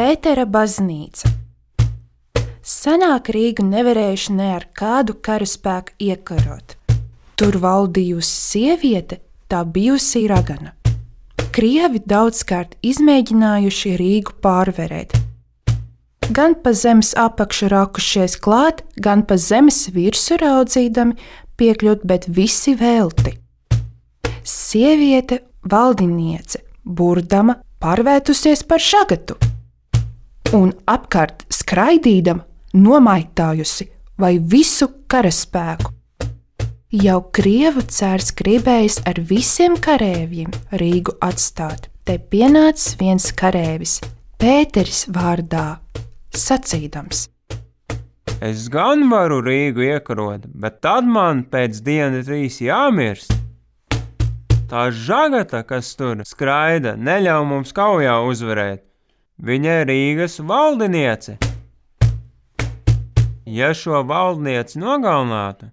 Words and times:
Pētera 0.00 0.46
baznīca. 0.48 1.28
Senāk 2.64 3.26
Rīgu 3.34 3.66
nevarējuši 3.68 4.32
ne 4.32 4.46
ar 4.54 4.62
kādu 4.72 5.12
karaspēku 5.26 5.92
iekarot. 6.00 6.72
Tur 7.36 7.58
valdījusi 7.60 8.30
sieviete, 8.30 9.18
tā 9.44 9.60
bijusi 9.74 10.22
ragana. 10.30 10.72
Krievi 11.52 12.00
daudzkārt 12.00 12.78
izmēģinājuši 12.80 13.92
Rīgu 14.00 14.38
pārvarēt. 14.40 15.18
Gan 16.32 16.56
pa 16.64 16.72
zemes 16.72 17.12
apakšu 17.26 17.68
rakušies 17.68 18.38
klāt, 18.40 18.80
gan 18.96 19.26
pa 19.28 19.36
zemes 19.36 19.82
virsmu 19.92 20.40
raudzīdami 20.46 21.20
piekļūt, 21.60 22.08
bet 22.08 22.24
visi 22.40 22.72
velti. 22.72 23.36
Sieviete, 24.48 25.42
valdiniece, 25.60 26.64
burdama, 26.88 27.60
pārvērtusies 27.84 28.64
par 28.64 28.80
šagatu, 28.80 29.36
un 30.56 30.72
apkārt 30.90 31.44
skraidīdama, 31.52 32.44
nomaitājusi 32.74 33.86
vai 34.20 34.36
visu 34.38 34.88
karaspēku. 35.10 35.94
Jau 36.90 37.20
Krievu 37.34 37.84
cērs 37.86 38.32
gribējis 38.34 38.98
ar 39.06 39.20
visiem 39.22 39.76
karavīriem 39.78 40.50
Rīgu 40.74 41.14
atstāt. 41.22 41.86
Te 42.02 42.18
pienācis 42.18 42.96
viens 42.98 43.28
karavīrs, 43.36 44.00
Pēteris 44.40 45.04
vārdā, 45.12 45.78
sacīdams: 46.34 47.28
Es 48.40 48.66
gan 48.72 49.04
varu 49.12 49.42
Rīgu 49.44 49.84
iekarot, 49.86 50.48
bet 50.50 50.80
tad 50.82 51.06
man 51.06 51.44
pēc 51.46 51.82
dienas 51.86 52.26
trīs 52.26 52.58
jāmirst. 52.64 53.36
Tā 54.70 54.88
žagata, 54.94 55.62
kas 55.66 55.92
tur 55.98 56.22
skraida, 56.26 56.96
neļauj 56.96 57.46
mums 57.46 57.74
kaujā 57.74 58.16
uzvarēt. 58.26 58.89
Viņa 59.40 59.74
ir 59.80 59.88
Rīgas 59.88 60.34
valdiniece. 60.44 61.38
Ja 63.48 63.70
šo 63.72 64.02
valdnieci 64.04 64.76
nogalinātu, 64.78 65.70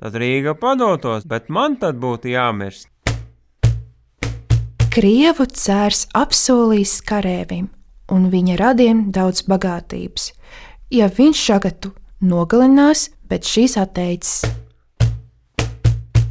tad 0.00 0.16
Rīga 0.16 0.54
padotos, 0.56 1.26
bet 1.28 1.50
man 1.52 1.76
tad 1.76 2.00
būtu 2.00 2.32
jāmirst. 2.32 2.88
Krievu 4.96 5.44
cērs 5.44 6.06
apsolījis 6.16 6.96
karēvim 7.04 7.68
un 8.16 8.30
viņa 8.32 8.56
radiem 8.62 9.04
daudz 9.12 9.44
bagātības. 9.44 10.30
Ja 10.88 11.10
viņš 11.12 11.46
šagatu 11.50 11.92
nogalinās, 12.24 13.10
bet 13.28 13.44
šīs 13.44 13.76
atteicis. 13.76 14.46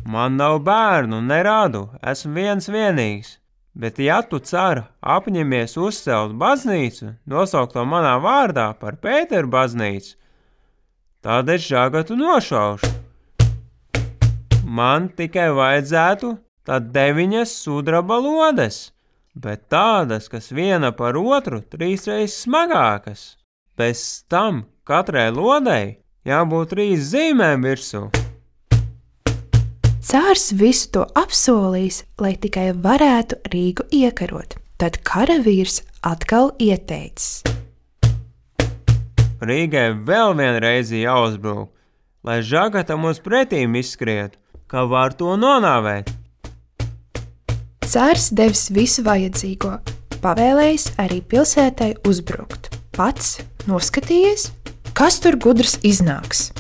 Man 0.06 0.42
nav 0.42 0.64
bērnu, 0.66 1.22
nerādu, 1.22 1.92
esmu 2.02 2.40
viens 2.40 2.74
vienīgs. 2.74 3.36
Bet, 3.76 4.00
ja 4.00 4.22
tu 4.24 4.40
ceru 4.40 4.86
apņemies 5.04 5.76
uzcelt 5.76 6.38
baznīcu, 6.40 7.14
nosaukt 7.28 7.76
to 7.76 7.84
manā 7.84 8.16
vārdā 8.24 8.70
par 8.80 8.96
Pēteru 9.04 9.52
baznīcu, 9.52 10.16
tad 11.26 11.52
es 11.52 11.68
žagatu 11.68 12.16
nošaušu 12.16 12.96
man 14.66 15.10
tikai 15.16 15.50
vajadzētu 15.56 16.36
tad 16.66 16.90
deviņas 16.96 17.54
sudraba 17.64 18.18
lodes, 18.22 18.92
bet 19.36 19.68
tādas, 19.72 20.30
kas 20.32 20.52
viena 20.52 20.92
par 20.96 21.18
otru 21.22 21.62
trīsreiz 21.62 22.36
smagākas. 22.46 23.36
Bez 23.78 24.26
tam 24.32 24.64
katrai 24.88 25.30
lodei 25.36 25.98
jābūt 26.26 26.74
trīs 26.74 27.12
zīmēm 27.12 27.68
virsū. 27.68 28.08
Cārs 30.06 30.52
visu 30.54 30.92
to 30.94 31.04
apsolījis, 31.18 32.04
lai 32.22 32.36
tikai 32.38 32.68
varētu 32.78 33.40
Rīgu 33.50 33.88
iekarot. 33.90 34.52
Tad 34.78 35.00
karavīrs 35.02 35.80
atkal 36.06 36.52
ieteicis. 36.62 37.42
Rīgai 39.42 39.88
vēl 40.06 40.36
vienreiz 40.38 40.92
jāuzbrūk, 40.94 41.72
lai 42.22 42.38
žagata 42.46 42.94
mums 43.02 43.18
pretīm 43.24 43.74
izskrietu, 43.82 44.38
ka 44.70 44.84
var 44.86 45.16
to 45.18 45.34
nonāvēt. 45.42 46.12
Cārs 47.90 48.30
devis 48.30 48.68
visu 48.76 49.02
vajadzīgo, 49.08 49.80
pavēlējis 50.22 50.86
arī 51.02 51.24
pilsētai 51.34 51.96
uzbrukt. 52.06 52.70
Pats 52.94 53.40
noskatījies, 53.66 54.52
kas 54.94 55.18
tur 55.26 55.40
gudrs 55.42 55.80
iznāks. 55.82 56.52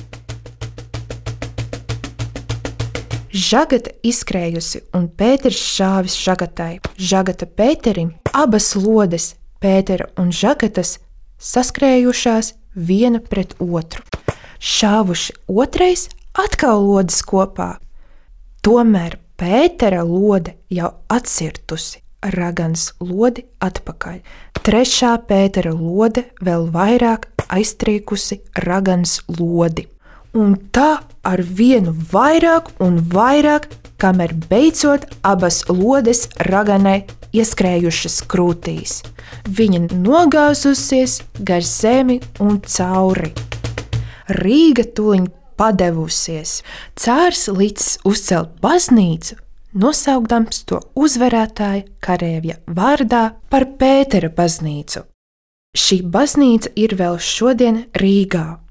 Žagata 3.35 3.91
izskrējusi 3.99 4.79
un 4.95 5.09
Pēters 5.11 5.59
šāvis 5.59 6.13
žagatai. 6.15 6.77
Žagata 6.95 7.43
Pēterim 7.51 8.13
abas 8.31 8.69
lodes, 8.79 9.33
Pētera 9.59 10.05
un 10.15 10.29
žagatas, 10.31 11.01
saskrējušās 11.43 12.53
viena 12.79 13.19
pret 13.19 13.57
otru. 13.59 14.05
Šāvuši 14.63 15.35
otrais 15.51 16.05
atkal 16.31 16.79
lodes 16.87 17.17
kopā, 17.27 17.73
Tomēr 18.63 19.17
Pētera 19.35 20.05
lode 20.07 20.53
jau 20.71 20.93
atcirtusi 21.11 21.99
ragans 22.37 22.93
lodi 23.03 23.43
atpakaļ. 23.59 24.21
Trešā 24.63 25.11
Pētera 25.27 25.75
lode 25.75 26.23
vēl 26.39 26.69
vairāk 26.71 27.27
aiztriekusi 27.51 28.39
ragans 28.63 29.19
lodi. 29.27 29.89
Un 30.35 30.57
tā 30.75 30.99
ar 31.23 31.41
vienu 31.41 31.93
vairāk 32.11 32.73
un 32.83 32.99
vairāk, 33.11 33.69
kamēr 34.01 34.33
beidzot 34.49 35.05
abas 35.23 35.61
lodes 35.69 36.25
raganai 36.49 37.05
ieskrējušas 37.35 38.19
krūtīs. 38.31 38.99
Viņa 39.47 39.95
nogāzusies 39.95 41.21
gar 41.39 41.63
zemi 41.63 42.19
un 42.43 42.59
cauri. 42.67 43.31
Rīga 44.41 44.85
tuliņ 44.97 45.29
padevusies. 45.55 46.59
Cārs 46.99 47.47
līdz 47.47 47.87
uzcelt 48.07 48.57
baznīcu, 48.63 49.37
nosaukdams 49.71 50.65
to 50.67 50.81
uzvarētāja 50.99 51.85
karavīra 52.03 52.59
vārdā 52.67 53.23
par 53.49 53.69
Pētera 53.79 54.31
baznīcu. 54.35 55.05
Šī 55.75 56.01
baznīca 56.07 56.71
ir 56.79 56.95
vēl 56.99 57.19
šodien 57.19 57.83
Rīgā. 57.99 58.64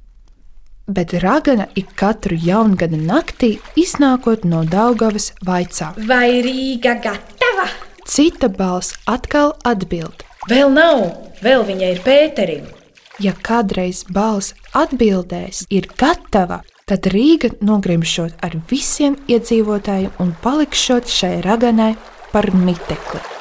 Bet 0.86 1.12
Ragana 1.12 1.66
ik 1.74 1.94
katru 1.96 2.36
jaungada 2.36 2.98
naktī 3.00 3.54
iznākot 3.80 4.44
no 4.44 4.64
Daugavas 4.68 5.30
vaicā: 5.40 5.94
Vai 5.96 6.42
Rīga 6.44 6.98
gatava? 7.00 7.70
Cita 8.04 8.50
balss 8.52 8.92
atkal 9.08 9.54
atbild: 9.64 10.26
Vēl 10.50 10.68
nav, 10.76 11.06
vēl 11.40 11.64
viņa 11.64 11.90
ir 11.94 12.04
Pēterim. 12.04 12.68
Ja 13.16 13.32
kādreiz 13.32 14.04
balss 14.12 14.52
atbildēs, 14.76 15.64
ir 15.72 15.88
gatava, 15.96 16.60
tad 16.84 17.08
Rīga 17.08 17.54
nogrimšot 17.64 18.44
ar 18.44 18.58
visiem 18.68 19.16
iedzīvotājiem 19.24 20.20
un 20.20 20.36
palikšot 20.44 21.08
šai 21.08 21.38
raganai 21.48 21.94
par 22.34 22.52
mitekli. 22.52 23.33